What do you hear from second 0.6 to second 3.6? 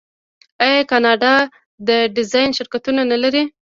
آیا کاناډا د ډیزاین شرکتونه نلري؟